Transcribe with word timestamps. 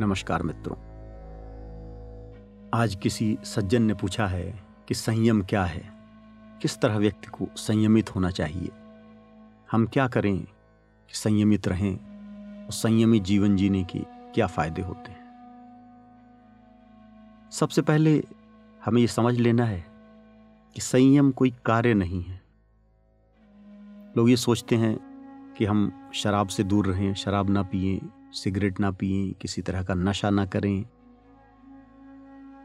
नमस्कार 0.00 0.42
मित्रों। 0.42 0.76
आज 2.74 2.94
किसी 2.94 3.38
सज्जन 3.44 3.82
ने 3.82 3.94
पूछा 3.94 4.26
है 4.26 4.64
कि 4.88 4.94
संयम 4.94 5.42
क्या 5.42 5.64
है? 5.64 5.92
किस 6.62 6.80
तरह 6.80 6.96
व्यक्ति 6.96 7.26
को 7.26 7.48
संयमित 7.56 8.14
होना 8.14 8.30
चाहिए? 8.30 8.68
हम 9.70 9.86
क्या 9.86 10.08
करें 10.08 10.38
कि 10.38 11.14
संयमित 11.14 11.68
रहें 11.68 11.96
और 12.66 12.72
संयमित 12.72 13.22
जीवन 13.22 13.56
जीने 13.56 13.84
के 13.84 13.98
क्या 14.34 14.46
फ़ायदे 14.46 14.82
होते 14.82 15.10
हैं? 15.10 15.24
सबसे 17.52 17.82
पहले 17.82 18.24
हमें 18.84 19.00
यह 19.00 19.06
समझ 19.06 19.34
लेना 19.34 19.64
है 19.64 19.86
कि 20.74 20.80
संयम 20.80 21.30
कोई 21.30 21.54
कार्य 21.64 21.94
नहीं 21.94 22.22
है। 22.22 22.42
लोग 24.16 24.30
ये 24.30 24.36
सोचते 24.36 24.76
हैं 24.76 24.98
कि 25.58 25.64
हम 25.64 26.10
शराब 26.14 26.48
से 26.48 26.64
दूर 26.64 26.86
रहें, 26.86 27.14
शराब 27.14 27.50
ना 27.50 27.62
पिए 27.62 28.00
सिगरेट 28.32 28.80
ना 28.80 28.90
पिए, 28.90 29.32
किसी 29.32 29.62
तरह 29.62 29.82
का 29.82 29.94
नशा 29.94 30.30
ना 30.30 30.46
करें। 30.46 30.84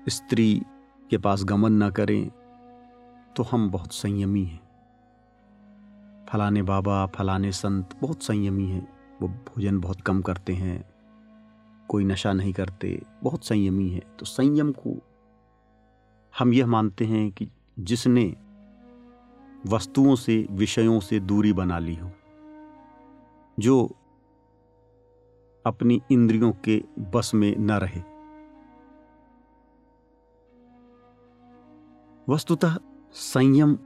स्त्री 0.10 0.62
के 1.10 1.18
पास 1.18 1.44
गमन 1.44 1.74
ना 1.74 1.90
करें 1.90 2.30
तो 3.36 3.44
हम 3.44 3.70
बहुत 3.70 3.94
संयमी 3.94 4.44
हैं। 4.44 4.60
फलाने 6.26 6.62
बाबा, 6.62 7.06
फलाने 7.06 7.52
संत 7.52 7.90
बहुत 8.02 8.24
संयमी 8.24 8.66
हैं। 8.66 8.88
वो 9.22 9.28
भोजन 9.28 9.80
बहुत 9.80 10.02
कम 10.02 10.22
करते 10.22 10.54
हैं, 10.54 10.84
कोई 11.90 12.04
नशा 12.04 12.34
नहीं 12.34 12.54
करते, 12.54 13.02
बहुत 13.24 13.46
संयमी 13.46 13.90
है। 13.90 14.02
तो 14.20 14.26
संयम 14.26 14.72
को 14.72 14.96
हम 16.34 16.54
यह 16.54 16.68
मानते 16.68 17.06
हैं 17.06 17.32
कि 17.32 17.48
जिसने 17.80 18.26
वस्तुओं 19.68 20.16
से, 20.16 20.46
विषयों 20.52 21.00
से 21.00 21.20
दूरी 21.20 21.54
बना 21.54 21.80
ली 21.80 21.96
हो, 21.96 22.12
जो 23.58 23.96
अपनी 25.66 26.02
इंद्रियों 26.12 26.52
के 26.52 26.84
बस 27.00 27.32
में 27.34 27.56
न 27.58 27.72
रहे। 27.72 28.02
वस्तुतः 32.34 32.78
संयम 33.14 33.78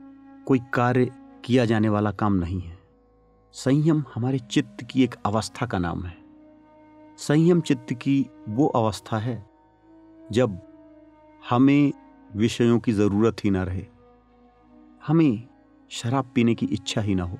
कोई 0.46 0.58
कार्य 0.74 1.10
किया 1.44 1.64
जाने 1.64 1.88
वाला 1.88 2.12
काम 2.12 2.34
नहीं 2.34 2.60
है। 2.60 2.78
संयम 3.52 4.04
हमारे 4.14 4.38
चित्त 4.38 4.84
की 4.90 5.04
एक 5.04 5.14
अवस्था 5.26 5.66
का 5.66 5.78
नाम 5.78 6.04
है। 6.04 6.16
संयम 7.18 7.60
चित्त 7.60 7.92
की 7.92 8.30
वो 8.48 8.66
अवस्था 8.66 9.18
है 9.18 9.50
जब 10.32 10.58
हमें 11.50 11.92
विषयों 12.36 12.78
की 12.80 12.92
ज़रूरत 12.92 13.36
ही 13.44 13.50
ना 13.50 13.62
रहे। 13.62 13.86
हमें 15.06 15.48
शराब 15.90 16.32
पीने 16.34 16.54
की 16.54 16.66
इच्छा 16.66 17.00
ही 17.00 17.14
ना 17.14 17.24
हो। 17.24 17.38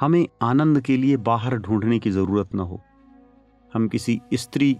हमें 0.00 0.28
आनंद 0.42 0.80
के 0.80 0.96
लिए 0.96 1.16
बाहर 1.16 1.56
ढूँढने 1.56 1.98
की 1.98 2.10
ज़रूरत 2.10 2.54
न 2.54 2.58
हो। 2.58 2.82
हम 3.74 3.88
किसी 3.88 4.20
स्त्री 4.34 4.76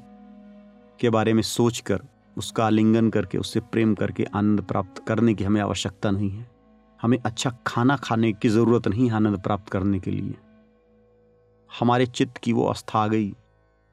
के 1.01 1.11
बारे 1.11 1.33
में 1.33 1.43
सोचकर, 1.43 2.01
उसका 2.39 2.67
आलिंगन 2.67 3.11
करके, 3.11 3.39
उससे 3.39 3.61
प्रेम 3.61 3.95
करके 3.95 4.25
आनंद 4.25 4.61
प्राप्त 4.61 5.05
करने 5.09 5.35
की 5.35 5.45
हमें 5.45 5.61
आवश्यकता 5.61 6.11
नहीं 6.11 6.31
है। 6.31 6.51
हमें 7.03 7.19
अच्छा 7.19 7.59
खाना 7.67 7.97
खाने 7.97 8.33
की 8.33 8.49
ज़रूरत 8.49 8.89
नहीं 8.89 9.11
आनंद 9.11 9.41
प्राप्त 9.41 9.69
करने 9.69 10.01
के 10.01 10.11
लिए। 10.11 10.35
हमारे 11.79 12.07
चित्त 12.07 12.39
की 12.39 12.53
वो 12.53 12.65
अवस्था 12.65 12.99
आ 12.99 13.07
गई 13.07 13.29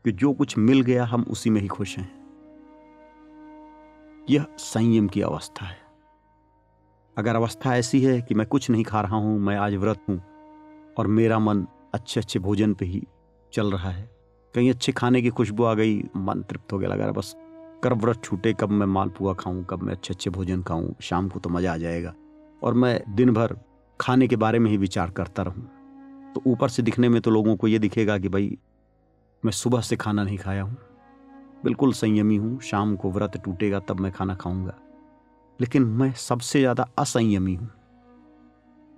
कि 0.06 0.12
जो 0.12 0.34
कुछ 0.34 0.58
मिल 0.58 0.82
गया, 0.82 1.06
हम 1.06 1.24
उसी 1.24 1.50
में 1.50 1.62
ही 1.62 1.68
खुश 1.68 1.98
हैं। 1.98 2.12
यह 4.30 4.46
संयम 4.58 5.08
की 5.08 5.22
अवस्था 5.22 5.66
है। 5.66 5.78
अगर 7.18 7.36
अवस्था 7.36 7.76
ऐसी 7.76 8.02
है 8.02 8.22
कि 8.22 8.36
मैं 8.36 8.48
कुछ 8.48 8.70
नहीं 8.70 8.84
खा 8.84 9.02
रहा 9.02 9.16
हूँ, 9.16 9.40
मैं 9.40 9.58
आज 9.58 9.76
व्रत 9.76 10.00
हूँ 10.10 10.33
और 10.98 11.08
मेरा 11.08 11.40
मन 11.40 11.66
अच्छे 11.94 12.20
अच्छे 12.20 12.40
भोजन 12.40 12.74
पे 12.74 12.86
ही 12.86 13.04
चल 13.54 13.72
रहा 13.72 13.90
है। 13.90 14.10
कहीं 14.56 14.70
अच्छे 14.70 14.92
खाने 14.92 15.22
की 15.22 15.30
खुशबू 15.30 15.64
आ 15.64 15.74
गई, 15.74 16.04
मन 16.16 16.42
तृप्त 16.42 16.74
हो 16.74 16.78
गया 16.80 16.90
लगा 16.90 17.04
रहा, 17.04 17.12
बस 17.12 17.36
कर 17.84 17.94
व्रत 17.94 18.24
छूटे 18.24 18.54
कब 18.54 18.70
मैं 18.70 18.86
मालपुआ 18.88 19.34
खाऊं, 19.34 19.64
कब 19.64 19.84
मैं 19.84 19.94
अच्छे 19.94 20.14
अच्छे 20.14 20.30
भोजन 20.30 20.62
खाऊं, 20.62 20.94
शाम 21.02 21.30
को 21.30 21.40
तो 21.40 21.50
मज़ा 21.50 21.74
आ 21.74 21.78
जाएगा। 21.78 22.14
और 22.64 22.74
मैं 22.74 23.16
दिन 23.16 23.34
भर 23.34 23.58
खाने 24.00 24.28
के 24.28 24.36
बारे 24.36 24.60
में 24.60 24.70
ही 24.72 24.78
विचार 24.78 25.10
करता 25.10 25.44
रहूँ। 25.44 25.70
तो 26.36 26.42
ऊपर 26.48 26.70
से 26.70 26.84
दिखने 26.84 27.10
में 27.10 27.22
तो 27.22 27.32
लोगों 27.32 27.56
को 27.56 27.68
ये 27.68 27.80
दिखेगा 27.80 28.18
कि 28.18 28.30
भाई, 28.30 28.58
मैं 29.44 29.52
सुबह 29.52 29.82
से 29.82 29.96
खाना 29.96 30.24
नहीं 30.24 30.38
खाया 30.38 30.64
हूँ। 30.64 30.78
बिल्कुल 31.64 31.94
संयमी 31.94 32.36
हूँ, 32.36 32.60
शाम 32.60 32.96
को 32.96 33.12
व्रत 33.12 33.38
टूटेगा 33.46 33.80
तब 33.80 34.00
मैं 34.00 34.12
खाना 34.12 34.36
खाऊँगा। 34.36 34.74
लेकिन 35.60 35.84
मैं 35.84 36.12
सबसे 36.14 36.60
ज़्यादा 36.60 36.88
असंयमी 36.98 37.56
हूँ। 37.56 37.70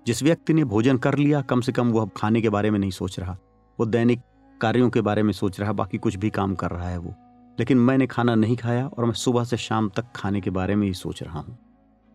जिस 0.07 0.23
व्यक्ति 0.23 0.53
ने 0.53 0.63
भोजन 0.63 0.97
कर 0.97 1.15
लिया, 1.15 1.41
कम 1.41 1.61
से 1.61 1.71
कम 1.71 1.91
वह 1.91 2.09
खाने 2.17 2.41
के 2.41 2.49
बारे 2.49 2.71
में 2.71 2.79
नहीं 2.79 2.91
सोच 2.91 3.19
रहा। 3.19 3.37
वो 3.79 3.85
दैनिक 3.85 4.21
कार्यों 4.61 4.89
के 4.89 5.01
बारे 5.01 5.23
में 5.23 5.33
सोच 5.33 5.59
रहा, 5.59 5.73
बाकी 5.73 5.97
कुछ 5.97 6.15
भी 6.15 6.29
काम 6.29 6.55
कर 6.55 6.71
रहा 6.71 6.89
है 6.89 6.97
वो। 6.97 7.13
लेकिन 7.59 7.77
मैंने 7.77 8.07
खाना 8.07 8.35
नहीं 8.35 8.57
खाया 8.57 8.87
और 8.87 9.05
मैं 9.05 9.13
सुबह 9.13 9.43
से 9.43 9.57
शाम 9.57 9.89
तक 9.89 10.05
खाने 10.15 10.41
के 10.41 10.49
बारे 10.49 10.75
में 10.75 10.87
ही 10.87 10.93
सोच 10.93 11.23
रहा 11.23 11.39
हूँ। 11.39 11.57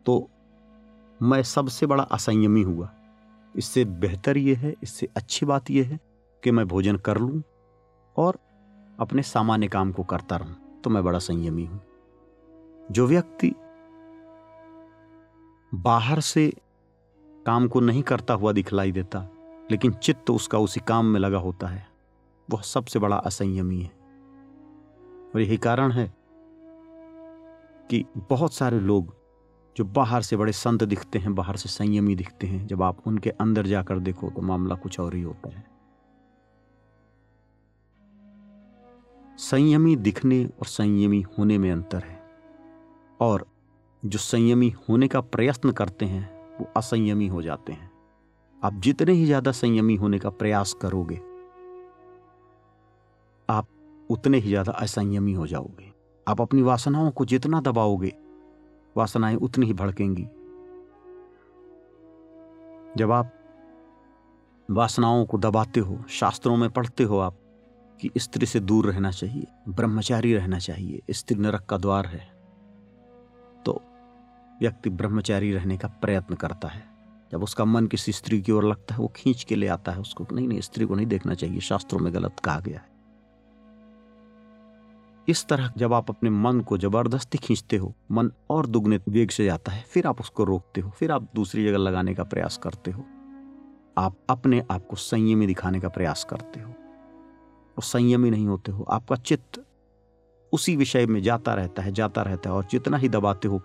तो 0.06 0.30
मैं 1.22 1.42
सबसे 1.42 1.86
बड़ा 1.86 2.02
असंयमी 2.02 2.62
हुआ। 2.62 2.90
इससे 3.56 3.84
बेहतर 3.84 4.38
ये 4.38 4.54
है, 4.54 4.74
इससे 4.82 5.08
अच्छी 5.16 5.46
बात 5.46 5.70
यह 5.70 5.88
है 5.88 6.00
कि 6.44 6.50
मैं 6.50 6.68
भोजन 6.68 6.96
कर 6.96 7.18
लूँ 7.18 7.42
और 8.16 8.38
अपने 9.00 9.22
सामान्य 9.22 9.68
काम 9.68 9.92
को 9.92 10.02
करता 10.02 10.36
रहूँ। 10.36 10.80
तो 10.84 10.90
मैं 10.90 11.04
बड़ा 11.04 11.18
संयमी 11.18 11.64
हूँ। 11.64 11.82
जो 12.90 13.06
व्यक्ति 13.06 13.54
बाहर 15.74 16.20
से 16.20 16.52
काम 17.50 17.68
को 17.68 17.80
नहीं 17.80 18.02
करता 18.02 18.34
हुआ 18.34 18.52
दिखलाई 18.52 18.92
देता, 18.92 19.28
लेकिन 19.70 19.92
चित्त 19.92 20.30
उसका 20.30 20.58
उसी 20.58 20.80
काम 20.80 21.06
में 21.06 21.20
लगा 21.20 21.38
होता 21.38 21.66
है। 21.66 21.88
वह 22.50 22.60
सबसे 22.60 22.98
बड़ा 22.98 23.16
असंयमी 23.16 23.80
है। 23.80 23.90
और 25.34 25.40
यही 25.40 25.56
कारण 25.56 25.92
है 25.92 26.14
कि 27.90 28.04
बहुत 28.16 28.52
सारे 28.52 28.80
लोग 28.80 29.16
जो 29.76 29.84
बाहर 29.84 30.22
से 30.22 30.36
बड़े 30.36 30.52
संत 30.52 30.84
दिखते 30.84 31.18
हैं, 31.18 31.34
बाहर 31.34 31.56
से 31.56 31.68
संयमी 31.68 32.14
दिखते 32.14 32.46
हैं, 32.46 32.66
जब 32.66 32.82
आप 32.82 33.06
उनके 33.06 33.30
अंदर 33.30 33.66
जाकर 33.66 33.98
देखो 33.98 34.30
तो 34.30 34.42
मामला 34.42 34.74
कुछ 34.74 35.00
और 35.00 35.14
ही 35.14 35.22
होता 35.22 35.48
है। 35.48 35.64
संयमी 39.38 39.96
दिखने 39.96 40.44
और 40.44 40.66
संयमी 40.66 41.24
होने 41.38 41.58
में 41.58 41.72
अंतर 41.72 42.02
है। 42.02 42.22
और 43.20 43.46
जो 44.04 44.18
संयमी 44.18 44.74
होने 44.88 45.08
का 45.08 45.20
प्रयत्न 45.20 45.70
करते 45.70 46.06
हैं 46.06 46.39
वो 46.60 46.68
असंयमी 46.76 47.26
हो 47.26 47.42
जाते 47.42 47.72
हैं। 47.72 47.90
आप 48.62 48.74
जितने 48.74 49.12
ही 49.12 49.24
ज़्यादा 49.26 49.52
संयमी 49.52 49.94
होने 49.96 50.18
का 50.18 50.30
प्रयास 50.30 50.72
करोगे, 50.72 51.16
आप 53.48 53.68
उतने 54.10 54.38
ही 54.38 54.48
ज़्यादा 54.48 54.72
असंयमी 54.72 55.32
हो 55.32 55.46
जाओगे। 55.46 55.92
आप 56.26 56.40
अपनी 56.40 56.62
वासनाओं 56.62 57.10
को 57.10 57.24
जितना 57.24 57.60
दबाओगे, 57.60 58.12
वासनाएँ 58.96 59.36
उतनी 59.36 59.66
ही 59.66 59.72
भड़केंगी। 59.72 60.26
जब 62.96 63.12
आप 63.12 63.32
वासनाओं 64.68 65.24
को 65.26 65.38
दबाते 65.38 65.80
हो, 65.80 65.98
शास्त्रों 66.10 66.56
में 66.56 66.68
पढ़ते 66.70 67.04
हो 67.04 67.18
आप, 67.18 67.36
कि 68.00 68.10
स्त्री 68.16 68.46
से 68.46 68.60
दूर 68.60 68.86
रहना 68.86 69.10
चाहिए, 69.10 69.46
ब्रह्मचारी 69.68 70.34
रहना 70.34 70.58
चाहिए, 70.58 71.02
स्त्री 71.10 71.38
नरक 71.38 71.64
का 71.64 71.76
द्वार 71.78 72.06
है 72.06 72.28
व्यक्ति 74.60 74.90
ब्रह्मचारी 74.90 75.52
रहने 75.52 75.76
का 75.76 75.88
प्रयत्न 75.88 76.34
करता 76.34 76.68
है। 76.68 76.90
जब 77.32 77.42
उसका 77.42 77.64
मन 77.64 77.86
किसी 77.86 78.12
स्त्री 78.12 78.42
की 78.42 78.52
ओर 78.52 78.64
लगता 78.64 78.94
है, 78.94 79.00
वो 79.00 79.12
खींच 79.16 79.44
के 79.44 79.54
ले 79.54 79.66
आता 79.66 79.92
है 79.92 80.00
उसको। 80.00 80.26
नहीं 80.32 80.48
नहीं, 80.48 80.60
स्त्री 80.60 80.84
को 80.84 80.94
नहीं 80.94 81.06
देखना 81.06 81.34
चाहिए, 81.34 81.60
शास्त्रों 81.60 82.00
में 82.00 82.14
गलत 82.14 82.40
कहा 82.44 82.60
गया 82.60 82.78
है। 82.80 82.90
इस 85.28 85.46
तरह 85.48 85.72
जब 85.76 85.92
आप 85.92 86.10
अपने 86.10 86.30
मन 86.30 86.60
को 86.60 86.78
ज़बरदस्ती 86.78 87.38
खींचते 87.38 87.76
हो, 87.76 87.94
मन 88.10 88.30
और 88.50 88.66
दुगने 88.66 89.00
वेग 89.08 89.30
से 89.30 89.44
जाता 89.44 89.72
है, 89.72 89.84
फिर 89.88 90.06
आप 90.06 90.20
उसको 90.20 90.44
रोकते 90.44 90.80
हो, 90.80 90.90
फिर 90.90 91.12
आप 91.12 91.28
दूसरी 91.34 91.64
जगह 91.64 91.78
लगाने 91.78 92.14
का 92.14 92.24
प्रयास 92.24 92.56
करते 92.56 92.90
हो। 92.90 93.04
आप 93.98 94.16
अपने 94.30 94.66
आप 94.70 94.86
को 94.86 94.96
संयमी 94.96 95.46
दिखाने 95.46 95.80
का 95.80 95.88
प्रयास 95.88 96.24
करते 96.24 96.60
हो। 96.60 96.70
और 97.76 97.82
संयमी 97.82 98.30
नहीं 98.30 98.46
होते 98.46 98.72
हो, 98.72 98.84
आपका 98.84 99.16
चित्त 99.16 99.66
उसी 100.52 100.76
विषय 100.76 101.06
में 101.06 101.22
जाता 101.22 101.54
रहता 101.54 101.82
है, 101.82 101.92
जाता 101.92 102.22
रहता 102.22 102.50
है 102.50 102.56
और 102.56 102.66
जितना 102.70 102.96
ही 102.96 103.08
दबाते 103.08 103.48
हो 103.48 103.62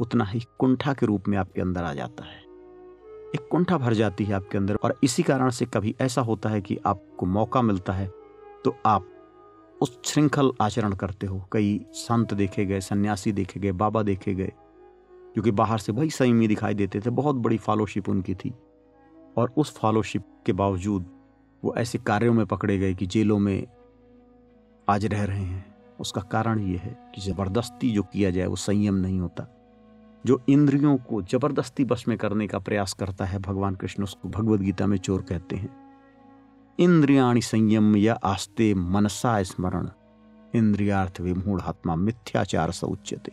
उतना 0.00 0.24
ही 0.24 0.40
कुंठा 0.58 0.92
के 0.92 1.06
रूप 1.06 1.28
में 1.28 1.36
आपके 1.38 1.60
अंदर 1.60 1.84
आ 1.84 1.92
जाता 1.94 2.24
है। 2.24 2.40
एक 3.34 3.48
कुंठा 3.50 3.78
भर 3.78 3.94
जाती 3.94 4.24
है 4.24 4.34
आपके 4.34 4.58
अंदर 4.58 4.74
और 4.74 4.98
इसी 5.02 5.22
कारण 5.22 5.50
से 5.50 5.66
कभी 5.66 5.94
ऐसा 6.00 6.22
होता 6.22 6.48
है 6.48 6.60
कि 6.60 6.78
आपको 6.86 7.26
मौका 7.26 7.62
मिलता 7.62 7.92
है 7.92 8.06
तो 8.64 8.76
आप 8.86 9.08
उस 9.80 9.98
श्रृंखल 10.04 10.50
आचरण 10.60 10.92
करते 10.92 11.26
हो। 11.26 11.42
कई 11.52 11.80
संत 11.92 12.34
देखे 12.34 12.64
गए, 12.64 12.80
सन्यासी 12.80 13.32
देखे 13.32 13.60
गए, 13.60 13.72
बाबा 13.72 14.02
देखे 14.02 14.34
गए 14.34 14.52
क्योंकि 15.34 15.50
बाहर 15.50 15.78
से 15.78 15.92
वही 15.92 16.10
संयमी 16.10 16.48
दिखाई 16.48 16.74
देते 16.74 17.00
थे, 17.00 17.10
बहुत 17.10 17.36
बड़ी 17.36 17.58
फॉलोशिप 17.58 18.08
उनकी 18.08 18.34
थी। 18.34 18.54
और 19.36 19.52
उस 19.56 19.76
फॉलोशिप 19.76 20.24
के 20.46 20.52
बावजूद 20.52 21.06
वो 21.62 21.74
ऐसे 21.76 21.98
कार्यों 21.98 22.32
में 22.34 22.46
पकड़े 22.46 22.78
गए 22.78 22.94
कि 22.94 23.06
जेलों 23.06 23.38
में 23.38 23.66
आज 24.88 25.06
रह 25.06 25.24
रहे 25.24 25.38
हैं। 25.38 25.64
उसका 26.00 26.20
कारण 26.22 26.60
ये 26.60 26.76
है 26.76 26.96
कि 27.14 27.20
ज़बरदस्ती 27.20 27.90
जो 27.90 28.02
किया 28.02 28.30
जाए, 28.30 28.46
वो 28.46 28.56
संयम 28.56 28.94
नहीं 28.94 29.20
होता। 29.20 29.54
जो 30.28 30.40
इंद्रियों 30.48 30.96
को 30.98 31.22
ज़बरदस्ती 31.22 31.84
बस 31.84 32.04
में 32.08 32.16
करने 32.18 32.46
का 32.46 32.58
प्रयास 32.58 32.92
करता 32.92 33.24
है, 33.24 33.38
भगवान 33.38 33.74
कृष्ण 33.74 34.02
उसको 34.02 34.28
भगवद 34.28 34.60
गीता 34.60 34.86
में 34.86 34.96
चोर 34.98 35.22
कहते 35.22 35.56
हैं। 35.56 35.68
इंद्रियाणी 36.78 37.40
संयम 37.40 37.96
या 37.96 38.14
आस्ते 38.14 38.74
मनसा 38.74 39.42
स्मरण। 39.42 39.88
इंद्रियार्थ 40.54 41.20
विमूढ़ 41.20 41.60
आत्मा, 41.60 41.96
मिथ्याचार 41.96 42.70
से 42.70 42.86
उच्चते 42.86 43.32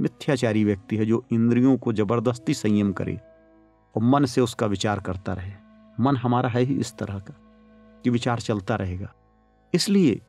मिथ्याचारी 0.00 0.64
व्यक्ति 0.64 0.96
है 0.96 1.06
जो 1.06 1.24
इंद्रियों 1.32 1.76
को 1.78 1.92
ज़बरदस्ती 1.92 2.54
संयम 2.54 2.92
करे 2.92 3.14
और 3.94 4.02
मन 4.02 4.24
से 4.24 4.40
उसका 4.40 4.66
विचार 4.66 5.00
करता 5.00 5.32
रहे। 5.32 5.52
मन 6.00 6.16
हमारा 6.16 6.48
है 6.48 6.62
ही 6.62 6.74
इस 6.74 6.94
तरह 6.98 7.18
का 7.18 7.34
कि 8.04 8.10
विचार 8.10 8.40
चलता 8.40 8.74
रहेगा। 8.74 9.12
इसलिए 9.74 10.20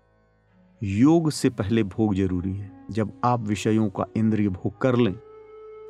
योग 0.84 1.32
से 1.32 1.50
पहले 1.50 1.84
भोग 1.84 2.16
ज़रूरी 2.16 2.56
है। 2.58 2.72
जब 2.92 3.22
आप 3.24 3.40
विषयों 3.40 3.90
का 3.90 4.06
इंद्रिय 4.18 4.50
भोग 4.50 4.82
कर 4.82 4.96
लें 4.96 5.14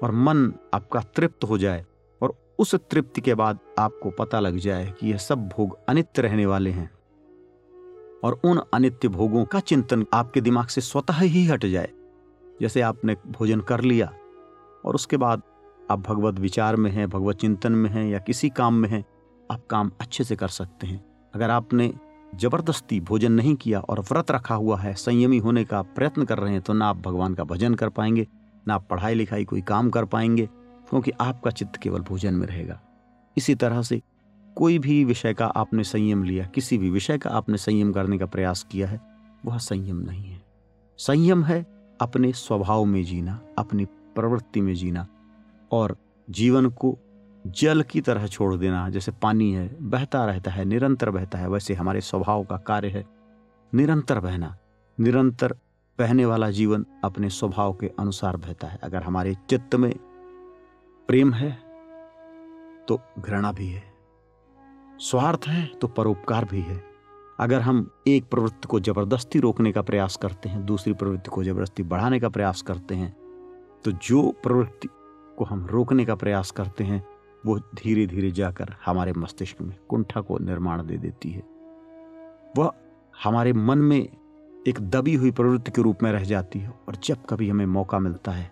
और 0.03 0.11
मन 0.11 0.53
आपका 0.73 0.99
तृप्त 0.99 1.43
हो 1.43 1.57
जाए 1.57 1.85
और 2.21 2.55
उस 2.59 2.75
तृप्ति 2.75 3.21
के 3.21 3.33
बाद 3.33 3.59
आपको 3.79 4.09
पता 4.09 4.39
लग 4.39 4.57
जाए 4.57 4.93
कि 4.99 5.11
यह 5.11 5.17
सब 5.17 5.47
भोग 5.47 5.77
अनित्य 5.89 6.21
रहने 6.21 6.45
वाले 6.45 6.69
हैं। 6.69 6.91
और 8.23 8.41
उन 8.43 8.61
अनित्य 8.73 9.07
भोगों 9.07 9.45
का 9.45 9.59
चिंतन 9.59 10.05
आपके 10.13 10.41
दिमाग 10.41 10.67
से 10.67 10.81
स्वतः 10.81 11.13
ही 11.13 11.45
हट 11.45 11.65
जाए। 11.65 11.89
जैसे 12.61 12.81
आपने 12.81 13.15
भोजन 13.27 13.61
कर 13.61 13.81
लिया 13.81 14.13
और 14.85 14.95
उसके 14.95 15.17
बाद 15.17 15.41
आप 15.91 15.99
भगवत 15.99 16.39
विचार 16.39 16.75
में 16.75 16.91
हैं, 16.91 17.09
भगवत 17.09 17.35
चिंतन 17.35 17.71
में 17.71 17.89
हैं 17.89 18.05
या 18.05 18.19
किसी 18.19 18.49
काम 18.49 18.73
में 18.73 18.89
हैं, 18.89 19.05
आप 19.51 19.65
काम 19.69 19.91
अच्छे 20.01 20.23
से 20.23 20.35
कर 20.35 20.47
सकते 20.47 20.87
हैं। 20.87 21.05
अगर 21.35 21.49
आपने 21.49 21.93
ज़बरदस्ती 22.35 22.99
भोजन 22.99 23.31
नहीं 23.31 23.55
किया 23.55 23.79
और 23.79 23.99
व्रत 23.99 24.31
रखा 24.31 24.55
हुआ 24.55 24.77
है, 24.79 24.93
संयमी 24.93 25.37
होने 25.37 25.63
का 25.65 25.81
प्रयत्न 25.81 26.25
कर 26.25 26.37
रहे 26.37 26.51
हैं 26.51 26.61
तो 26.61 26.73
ना 26.73 26.87
आप 26.87 26.97
भगवान 26.97 27.33
का 27.33 27.43
भजन 27.43 27.73
कर 27.73 27.89
पाएँगे। 27.89 28.27
ना 28.67 28.75
आप 28.75 28.87
पढ़ाई 28.89 29.13
लिखाई 29.13 29.45
कोई 29.45 29.61
काम 29.61 29.89
कर 29.89 30.05
पाएँगे, 30.05 30.49
क्योंकि 30.89 31.11
आपका 31.21 31.51
चित्त 31.51 31.75
केवल 31.75 31.99
भोजन 31.99 32.33
में 32.33 32.47
रहेगा। 32.47 32.81
इसी 33.37 33.55
तरह 33.55 33.81
से 33.81 34.01
कोई 34.55 34.79
भी 34.79 35.05
विषय 35.05 35.33
का 35.33 35.45
आपने 35.45 35.83
संयम 35.83 36.23
लिया, 36.23 36.45
किसी 36.45 36.77
भी 36.77 36.89
विषय 36.89 37.17
का 37.17 37.29
आपने 37.29 37.57
संयम 37.57 37.93
करने 37.93 38.17
का 38.17 38.25
प्रयास 38.25 38.67
किया 38.71 38.87
है, 38.87 39.01
वह 39.45 39.57
संयम 39.57 39.97
नहीं 39.97 40.25
है। 40.25 40.41
संयम 40.97 41.43
है 41.43 41.65
अपने 42.01 42.33
स्वभाव 42.33 42.85
में 42.85 43.03
जीना, 43.03 43.39
अपनी 43.57 43.85
प्रवृत्ति 43.85 44.61
में 44.61 44.75
जीना, 44.75 45.07
और 45.71 45.97
जीवन 46.29 46.69
को 46.69 46.97
जल 47.47 47.81
की 47.81 48.01
तरह 48.01 48.27
छोड़ 48.27 48.55
देना, 48.55 48.89
जैसे 48.89 49.11
पानी 49.11 49.53
है, 49.53 49.77
बहता 49.81 50.25
रहता 50.25 50.51
है, 50.51 50.65
निरंतर 50.65 51.09
बहता 51.09 51.37
है, 51.37 51.49
वैसे 51.49 51.73
हमारे 51.73 52.01
स्वभाव 52.01 52.43
का 52.43 52.57
कार्य 52.57 52.87
है 52.87 53.05
निरंतर 53.73 54.19
बहना, 54.19 54.57
निरंतर 54.99 55.55
बहने 55.99 56.25
वाला 56.25 56.49
जीवन 56.51 56.85
अपने 57.03 57.29
स्वभाव 57.29 57.73
के 57.73 57.87
अनुसार 57.99 58.37
बहता 58.37 58.67
है। 58.67 58.79
अगर 58.83 59.03
हमारे 59.03 59.35
चित्त 59.49 59.75
में 59.75 59.91
प्रेम 61.09 61.33
है 61.33 61.51
तो 62.87 62.99
घृणा 63.19 63.51
भी 63.51 63.67
है। 63.67 63.83
स्वार्थ 64.99 65.47
है 65.47 65.65
तो 65.81 65.87
परोपकार 65.87 66.45
भी 66.45 66.61
है। 66.61 66.81
अगर 67.39 67.61
हम 67.61 67.89
एक 68.07 68.29
प्रवृत्ति 68.29 68.67
को 68.67 68.79
ज़बरदस्ती 68.79 69.39
रोकने 69.39 69.71
का 69.71 69.81
प्रयास 69.81 70.15
करते 70.15 70.49
हैं, 70.49 70.65
दूसरी 70.65 70.93
प्रवृत्ति 70.93 71.29
को 71.29 71.43
ज़बरदस्ती 71.43 71.83
बढ़ाने 71.83 72.19
का 72.19 72.29
प्रयास 72.29 72.61
करते 72.61 72.95
हैं 72.95 73.11
तो 73.85 73.91
जो 73.91 74.29
प्रवृत्ति 74.43 74.89
को 75.37 75.45
हम 75.45 75.65
रोकने 75.67 76.05
का 76.05 76.15
प्रयास 76.15 76.51
करते 76.51 76.83
हैं, 76.83 77.03
वो 77.45 77.57
धीरे 77.75 78.05
धीरे 78.07 78.31
जाकर 78.31 78.75
हमारे 78.85 79.13
मस्तिष्क 79.13 79.61
में 79.61 79.75
कुंठा 79.89 80.21
को 80.21 80.37
निर्माण 80.39 80.85
दे 80.85 80.97
देती 80.97 81.31
है। 81.31 81.43
वह 82.57 82.71
हमारे 83.13 83.53
मन 83.53 83.77
में 83.79 84.07
एक 84.67 84.79
दबी 84.79 85.15
हुई 85.15 85.31
प्रवृत्ति 85.31 85.71
के 85.71 85.81
रूप 85.81 86.03
में 86.03 86.11
रह 86.11 86.23
जाती 86.23 86.59
है 86.59 86.69
और 86.87 86.95
जब 86.95 87.25
कभी 87.25 87.49
हमें 87.49 87.65
मौका 87.65 87.99
मिलता 87.99 88.31
है 88.31 88.51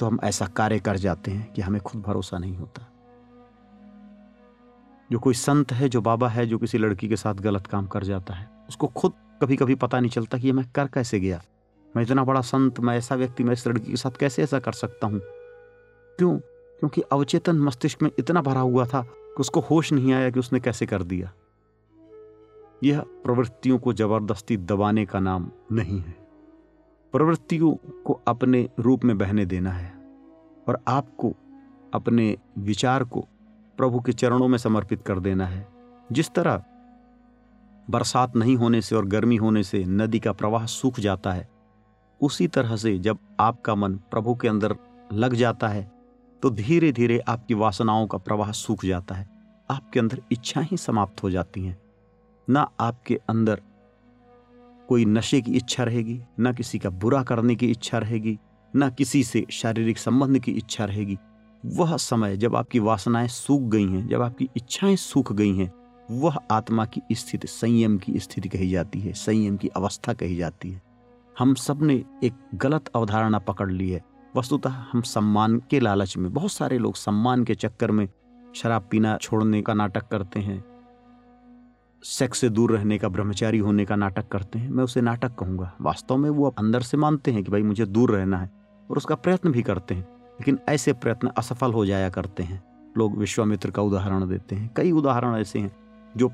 तो 0.00 0.06
हम 0.06 0.18
ऐसा 0.24 0.46
कार्य 0.46 0.78
कर 0.78 0.96
जाते 0.96 1.30
हैं 1.30 1.52
कि 1.52 1.62
हमें 1.62 1.80
खुद 1.80 2.02
भरोसा 2.02 2.38
नहीं 2.38 2.56
होता। 2.56 2.88
जो 5.12 5.18
कोई 5.18 5.34
संत 5.34 5.72
है, 5.72 5.88
जो 5.88 6.00
बाबा 6.00 6.28
है, 6.28 6.46
जो 6.46 6.58
किसी 6.58 6.78
लड़की 6.78 7.08
के 7.08 7.16
साथ 7.16 7.34
गलत 7.34 7.66
काम 7.66 7.86
कर 7.86 8.04
जाता 8.04 8.34
है, 8.34 8.50
उसको 8.68 8.86
खुद 8.86 9.12
कभी 9.42 9.56
कभी 9.56 9.74
पता 9.74 10.00
नहीं 10.00 10.10
चलता 10.10 10.38
कि 10.38 10.52
मैं 10.52 10.70
कर 10.74 10.86
कैसे 10.86 11.20
गया? 11.20 11.42
मैं 11.96 12.02
इतना 12.02 12.24
बड़ा 12.24 12.40
संत, 12.40 12.80
मैं 12.80 12.98
ऐसा 12.98 13.14
व्यक्ति, 13.14 13.44
मैं 13.44 13.52
इस 13.52 13.66
लड़की 13.66 13.90
के 13.90 13.96
साथ 13.96 14.10
कैसे 14.10 14.42
ऐसा 14.42 14.58
कर 14.58 14.72
सकता 14.72 15.06
हूँ? 15.06 15.20
क्यों? 16.18 16.38
क्योंकि 16.78 17.00
अवचेतन 17.00 17.58
मस्तिष्क 17.58 18.02
में 18.02 18.10
इतना 18.18 18.42
भरा 18.42 18.60
हुआ 18.60 18.86
था 18.86 19.02
कि 19.02 19.40
उसको 19.40 19.60
होश 19.60 19.92
नहीं 19.92 20.12
आया 20.12 20.30
कि 20.30 20.40
उसने 20.40 20.60
कैसे 20.60 20.86
कर 20.86 21.02
दिया। 21.02 21.32
यह 22.82 23.00
प्रवृत्तियों 23.24 23.78
को 23.78 23.92
ज़बरदस्ती 23.92 24.56
दबाने 24.56 25.04
का 25.06 25.20
नाम 25.20 25.50
नहीं 25.72 25.98
है। 25.98 26.14
प्रवृत्तियों 27.14 27.74
को 28.04 28.20
अपने 28.28 28.68
रूप 28.78 29.04
में 29.04 29.16
बहने 29.18 29.44
देना 29.46 29.72
है 29.72 29.92
और 30.68 30.78
आपको 30.88 31.32
अपने 31.94 32.36
विचार 32.58 33.04
को 33.04 33.20
प्रभु 33.78 34.00
के 34.00 34.12
चरणों 34.12 34.48
में 34.48 34.58
समर्पित 34.58 35.02
कर 35.02 35.20
देना 35.20 35.46
है। 35.46 35.66
जिस 36.12 36.30
तरह 36.30 36.62
बरसात 37.88 38.36
नहीं 38.36 38.56
होने 38.56 38.80
से 38.82 38.96
और 38.96 39.06
गर्मी 39.06 39.36
होने 39.36 39.62
से 39.62 39.84
नदी 39.84 40.18
का 40.18 40.32
प्रवाह 40.32 40.66
सूख 40.66 41.00
जाता 41.00 41.32
है, 41.32 41.48
उसी 42.20 42.46
तरह 42.48 42.76
से 42.76 42.98
जब 42.98 43.18
आपका 43.40 43.74
मन 43.74 43.94
प्रभु 44.10 44.34
के 44.34 44.48
अंदर 44.48 44.76
लग 45.12 45.34
जाता 45.34 45.68
है 45.68 45.90
तो 46.42 46.50
धीरे 46.50 46.92
धीरे 46.92 47.18
आपकी 47.18 47.54
वासनाओं 47.54 48.06
का 48.06 48.18
प्रवाह 48.18 48.50
सूख 48.52 48.84
जाता 48.84 49.14
है। 49.14 49.28
आपके 49.70 50.00
अंदर 50.00 50.22
इच्छा 50.32 50.60
ही 50.60 50.76
समाप्त 50.76 51.22
हो 51.22 51.30
जाती 51.30 51.64
हैं। 51.64 51.78
ना 52.50 52.70
आपके 52.80 53.20
अंदर 53.28 53.62
कोई 54.88 55.04
नशे 55.04 55.40
की 55.40 55.52
इच्छा 55.52 55.82
रहेगी, 55.82 56.22
ना 56.40 56.52
किसी 56.52 56.78
का 56.78 56.90
बुरा 56.90 57.22
करने 57.22 57.54
की 57.54 57.70
इच्छा 57.70 57.98
रहेगी, 57.98 58.38
ना 58.76 58.90
किसी 58.90 59.24
से 59.24 59.46
शारीरिक 59.50 59.98
संबंध 59.98 60.38
की 60.38 60.52
इच्छा 60.52 60.84
रहेगी। 60.84 61.18
वह 61.66 61.96
समय 61.96 62.36
जब 62.36 62.56
आपकी 62.56 62.78
वासनाएँ 62.78 63.28
सूख 63.28 63.62
गई 63.62 63.88
हैं, 63.88 64.08
जब 64.08 64.22
आपकी 64.22 64.48
इच्छाएँ 64.56 64.96
सूख 64.96 65.32
गई 65.32 65.56
हैं, 65.56 65.72
वह 66.10 66.38
आत्मा 66.50 66.84
की 66.84 67.02
स्थिति, 67.12 67.48
संयम 67.48 67.98
की 67.98 68.18
स्थिति 68.18 68.48
कही 68.48 68.70
जाती 68.70 69.00
है, 69.00 69.12
संयम 69.12 69.56
की 69.56 69.68
अवस्था 69.68 70.12
कही 70.12 70.36
जाती 70.36 70.70
है। 70.70 70.82
हम 71.38 71.54
सबने 71.54 72.04
एक 72.24 72.32
गलत 72.54 72.88
अवधारणा 72.88 73.38
पकड़ 73.38 73.70
ली 73.70 73.90
है। 73.90 74.04
वस्तुतः 74.36 74.70
हम 74.70 75.02
सम्मान 75.02 75.62
के 75.70 75.80
लालच 75.80 76.16
में, 76.16 76.32
बहुत 76.32 76.52
सारे 76.52 76.78
लोग 76.78 76.96
सम्मान 76.96 77.44
के 77.44 77.54
चक्कर 77.54 77.90
में 77.90 78.08
शराब 78.54 78.88
पीना 78.90 79.16
छोड़ने 79.16 79.62
का 79.62 79.74
नाटक 79.74 80.08
करते 80.08 80.40
हैं। 80.40 80.71
सेक्स 82.02 82.38
से 82.38 82.48
दूर 82.48 82.72
रहने 82.72 82.98
का, 82.98 83.08
ब्रह्मचारी 83.08 83.58
होने 83.58 83.84
का 83.84 83.96
नाटक 83.96 84.28
करते 84.28 84.58
हैं। 84.58 84.70
मैं 84.70 84.84
उसे 84.84 85.00
नाटक 85.00 85.34
कहूँगा। 85.34 85.72
वास्तव 85.80 86.16
में 86.16 86.30
वो 86.30 86.48
अंदर 86.58 86.82
से 86.82 86.96
मानते 86.96 87.30
हैं 87.30 87.42
कि 87.44 87.50
भाई 87.50 87.62
मुझे 87.62 87.84
दूर 87.86 88.10
रहना 88.10 88.38
है 88.38 88.50
और 88.90 88.96
उसका 88.96 89.14
प्रयत्न 89.14 89.50
भी 89.52 89.62
करते 89.62 89.94
हैं, 89.94 90.02
लेकिन 90.32 90.58
ऐसे 90.68 90.92
प्रयत्न 90.92 91.28
असफल 91.28 91.72
हो 91.72 91.84
जाया 91.86 92.08
करते 92.08 92.42
हैं। 92.42 92.62
लोग 92.98 93.16
विश्वामित्र 93.18 93.70
का 93.70 93.82
उदाहरण 93.82 94.28
देते 94.28 94.56
हैं। 94.56 94.70
कई 94.76 94.90
उदाहरण 94.92 95.36
ऐसे 95.36 95.58
हैं 95.58 95.72
जो 96.16 96.28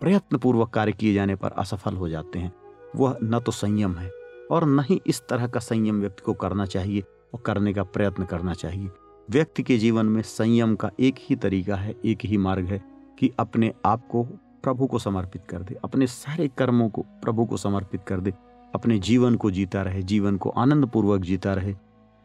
प्रयत्न 0.00 0.38
पूर्वक 0.38 0.70
कार्य 0.70 0.92
किए 0.92 1.14
जाने 1.14 1.34
पर 1.36 1.50
असफल 1.50 1.96
हो 1.96 2.08
जाते 2.08 2.38
हैं। 2.38 2.52
वह 2.96 3.16
न 3.22 3.40
तो 3.40 3.52
संयम 3.52 3.94
है 3.94 4.10
और 4.50 4.66
न 4.66 4.80
ही 4.80 5.00
इस 5.06 5.22
तरह 5.28 5.46
का 5.46 5.60
संयम 5.60 6.00
व्यक्ति 6.00 6.22
को 6.24 6.34
करना 6.34 6.66
चाहिए 6.66 7.04
और 7.34 7.40
करने 7.40 7.72
का 7.72 7.82
प्रयत्न 7.82 8.24
करना 8.24 8.54
चाहिए। 8.54 8.90
व्यक्ति 9.28 9.62
के 9.62 9.76
जीवन 9.78 10.06
में 10.06 10.22
संयम 10.22 10.74
का 10.74 10.90
एक 11.00 11.14
ही 11.18 11.36
तरीका 11.36 11.76
है, 11.76 11.94
एक 12.04 12.24
ही 12.24 12.36
मार्ग 12.38 12.64
है 12.64 12.82
कि 13.18 13.30
अपने 13.38 13.72
आप 13.86 14.06
को 14.06 14.26
प्रभु 14.62 14.86
को 14.86 14.98
समर्पित 14.98 15.42
कर 15.48 15.62
दे। 15.62 15.76
अपने 15.84 16.06
सारे 16.06 16.48
कर्मों 16.48 16.88
को 16.88 17.02
प्रभु 17.02 17.44
को 17.44 17.56
समर्पित 17.56 18.02
कर 18.06 18.20
दे। 18.20 18.32
अपने 18.74 18.98
जीवन 18.98 19.34
को 19.34 19.50
जीता 19.50 19.82
रहे, 19.82 20.02
जीवन 20.02 20.36
को 20.36 20.50
आनंद 20.50 20.86
पूर्वक 20.86 21.20
जीता 21.20 21.54
रहे 21.54 21.74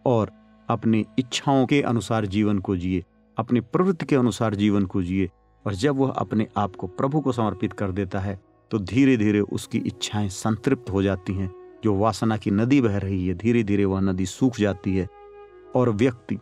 और 0.05 0.31
अपनी 0.69 1.05
इच्छाओं 1.19 1.65
के 1.65 1.81
अनुसार 1.81 2.25
जीवन 2.25 2.59
को 2.59 2.75
जिए, 2.77 3.03
अपनी 3.37 3.61
प्रवृत्ति 3.61 4.05
के 4.05 4.15
अनुसार 4.15 4.55
जीवन 4.55 4.85
को 4.85 5.03
जिए 5.03 5.29
और 5.65 5.73
जब 5.73 5.95
वह 5.95 6.11
अपने 6.11 6.47
आप 6.57 6.75
को 6.75 6.87
प्रभु 6.87 7.21
को 7.21 7.31
समर्पित 7.31 7.73
कर 7.73 7.91
देता 7.91 8.19
है 8.19 8.39
तो 8.71 8.79
धीरे 8.79 9.17
धीरे 9.17 9.39
उसकी 9.39 9.77
इच्छाएँ 9.77 10.29
संतृप्त 10.29 10.89
हो 10.89 11.03
जाती 11.03 11.33
हैं। 11.33 11.51
जो 11.83 11.95
वासना 11.95 12.37
की 12.37 12.51
नदी 12.51 12.81
बह 12.81 12.97
रही 12.97 13.27
है 13.27 13.33
धीरे 13.33 13.63
धीरे 13.63 13.85
वह 13.85 13.99
नदी 14.01 14.25
सूख 14.25 14.57
जाती 14.57 14.97
है 14.97 15.07
और 15.75 15.89
व्यक्ति 15.89 16.37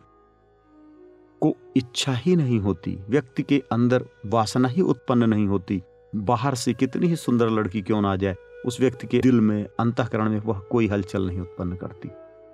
को 1.40 1.56
इच्छा 1.76 2.12
ही 2.12 2.36
नहीं 2.36 2.58
होती, 2.58 2.98
व्यक्ति 3.08 3.42
के 3.42 3.62
अंदर 3.72 4.04
वासना 4.26 4.68
ही 4.68 4.82
उत्पन्न 4.82 5.24
नहीं 5.24 5.46
होती। 5.46 5.82
बाहर 6.14 6.54
से 6.54 6.72
कितनी 6.72 7.06
ही 7.06 7.16
सुंदर 7.16 7.50
लड़की 7.50 7.82
क्यों 7.82 8.02
ना 8.02 8.12
आ 8.12 8.16
जाए, 8.16 8.36
उस 8.66 8.80
व्यक्ति 8.80 9.06
के 9.06 9.18
दिल 9.18 9.40
में, 9.40 9.66
अंतकरण 9.80 10.30
में 10.30 10.40
वह 10.40 10.58
कोई 10.58 10.88
हलचल 10.88 11.26
नहीं 11.26 11.40
उत्पन्न 11.40 11.76
करती। 11.76 12.08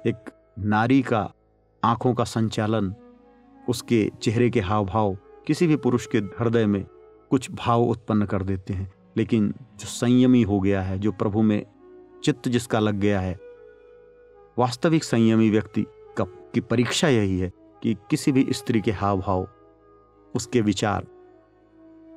एक 0.09 0.17
नारी 0.59 1.03
का 1.03 1.33
आँखों 1.85 2.15
का 2.15 2.25
संचालन, 2.25 2.95
उसके 3.69 4.11
चेहरे 4.23 4.51
के 4.51 4.61
हाव 4.61 4.85
भाव 4.85 5.19
किसी 5.47 5.67
भी 5.67 5.77
पुरुष 5.77 6.07
के 6.07 6.19
हृदय 6.19 6.67
में 6.67 6.87
कुछ 7.31 7.51
भाव 7.51 7.83
उत्पन्न 7.83 8.27
कर 8.27 8.43
देते 8.43 8.75
हैं। 8.75 8.93
लेकिन 9.17 9.49
जो 9.51 9.87
संयमी 9.87 10.43
हो 10.43 10.61
गया 10.61 10.83
है, 10.83 10.99
जो 10.99 11.13
प्रभु 11.13 11.43
में 11.43 11.67
चित्त 12.25 12.49
जिसका 12.49 12.79
लग 12.79 12.95
गया 12.95 13.21
है, 13.21 13.39
वास्तविक 14.59 15.05
संयमी 15.05 15.51
व्यक्ति 15.51 15.87
का, 16.17 16.25
की 16.25 16.61
परीक्षा 16.61 17.09
यही 17.09 17.39
है 17.39 17.53
कि 17.83 17.95
किसी 17.95 18.33
भी 18.33 18.49
स्त्री 18.51 18.81
के 18.81 18.91
हाव 18.91 19.21
भाव 19.21 19.49
उसके 20.35 20.61
विचार, 20.61 21.07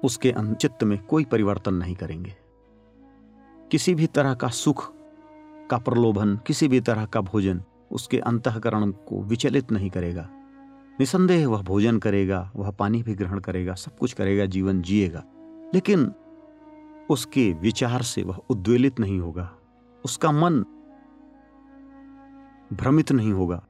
उसके 0.04 0.34
चित्त 0.54 0.84
में 0.84 1.04
कोई 1.04 1.26
परिवर्तन 1.26 1.74
नहीं 1.74 1.96
करेंगे। 1.96 2.36
किसी 3.72 3.96
भी 3.96 4.08
तरह 4.08 4.34
का 4.34 4.48
सुख 4.48 4.94
का 5.70 5.78
प्रलोभन, 5.78 6.38
किसी 6.38 6.68
भी 6.68 6.80
तरह 6.80 7.06
का 7.06 7.22
भोजन 7.22 7.64
उसके 7.92 8.20
अंतकरण 8.20 8.92
को 8.92 9.24
विचलित 9.24 9.72
नहीं 9.72 9.90
करेगा। 9.90 10.30
निसंदेह 11.00 11.48
वह 11.48 11.62
भोजन 11.62 12.00
करेगा, 12.00 12.52
वह 12.56 12.72
पानी 12.72 13.04
भी 13.04 13.16
ग्रहण 13.16 13.40
करेगा, 13.40 13.74
सब 13.74 13.98
कुछ 13.98 14.14
करेगा, 14.14 14.46
जीवन 14.46 14.82
जिएगा। 14.82 15.24
लेकिन 15.74 16.12
उसके 17.10 17.54
विचार 17.54 18.02
से 18.02 18.24
वह 18.24 18.38
उद्वेलित 18.50 19.00
नहीं 19.00 19.20
होगा। 19.20 19.56
उसका 20.06 20.32
मन 20.32 20.60
भ्रमित 22.74 23.12
नहीं 23.12 23.34
होगा। 23.34 23.68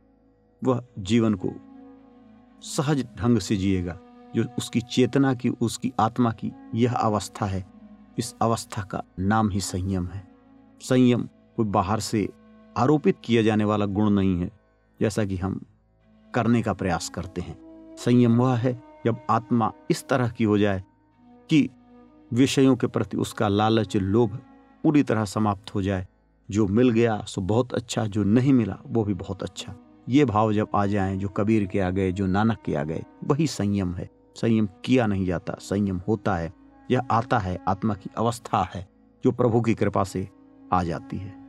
वह 0.63 0.85
जीवन 0.99 1.33
को 1.33 1.64
सहज 2.65 3.07
ढंग 3.17 3.39
से 3.39 3.55
जिएगा। 3.55 3.99
जो 4.35 4.45
उसकी 4.57 4.81
चेतना 4.81 5.33
की, 5.33 5.49
उसकी 5.49 5.93
आत्मा 5.99 6.31
की 6.31 6.51
यह 6.75 6.93
अवस्था 6.93 7.45
है, 7.45 7.65
इस 8.17 8.35
अवस्था 8.41 8.81
का 8.81 9.03
नाम 9.19 9.49
ही 9.49 9.61
संयम 9.61 10.07
है। 10.07 10.27
संयम 10.81 11.29
कोई 11.55 11.65
बाहर 11.65 11.99
से 11.99 12.29
आरोपित 12.77 13.15
किया 13.23 13.41
जाने 13.41 13.63
वाला 13.63 13.85
गुण 13.85 14.09
नहीं 14.09 14.39
है, 14.39 14.51
जैसा 15.01 15.25
कि 15.25 15.37
हम 15.37 15.61
करने 16.33 16.61
का 16.61 16.73
प्रयास 16.73 17.09
करते 17.09 17.41
हैं। 17.41 17.57
संयम 17.99 18.41
वह 18.41 18.55
है, 18.55 18.83
जब 19.05 19.17
आत्मा 19.29 19.71
इस 19.91 20.07
तरह 20.07 20.29
की 20.29 20.43
हो 20.43 20.57
जाए 20.57 20.83
कि 21.49 21.69
विषयों 22.33 22.75
के 22.75 22.87
प्रति 22.87 23.17
उसका 23.17 23.47
लालच, 23.47 23.97
लोभ 23.97 24.39
पूरी 24.83 25.03
तरह 25.03 25.25
समाप्त 25.25 25.75
हो 25.75 25.81
जाए। 25.81 26.07
जो 26.51 26.67
मिल 26.67 26.89
गया, 26.89 27.21
सो 27.21 27.41
बहुत 27.41 27.73
अच्छा 27.73 28.05
जो 28.05 28.23
नहीं 28.23 28.53
मिला, 28.53 28.77
वो 28.85 29.03
भी 29.03 29.13
बहुत 29.13 29.43
अच्छा। 29.43 29.75
ये 30.09 30.25
भाव 30.25 30.53
जब 30.53 30.67
आ 30.75 30.85
जाए, 30.85 31.17
जो 31.17 31.29
कबीर 31.29 31.65
के 31.65 31.79
आ 31.79 31.89
गए, 31.89 32.11
जो 32.11 32.25
नानक 32.25 32.57
के 32.65 32.75
आ 32.75 32.83
गए, 32.83 33.03
वही 33.23 33.47
संयम 33.47 33.95
है। 33.95 34.09
संयम 34.35 34.69
किया 34.85 35.07
नहीं 35.07 35.25
जाता, 35.25 35.53
संयम 35.59 36.01
होता 36.07 36.35
है। 36.35 36.53
यह 36.91 37.01
आता 37.11 37.39
है, 37.39 37.59
आत्मा 37.67 37.93
की 37.93 38.09
अवस्था 38.17 38.69
है, 38.73 38.87
जो 39.23 39.31
प्रभु 39.31 39.61
की 39.61 39.73
कृपा 39.73 40.03
से 40.03 40.29
आ 40.73 40.83
जाती 40.83 41.17
है। 41.17 41.45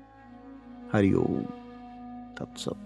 हरिओम 0.92 1.42
तत्सव 2.38 2.76